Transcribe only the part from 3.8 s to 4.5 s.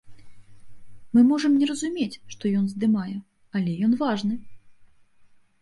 ён важны.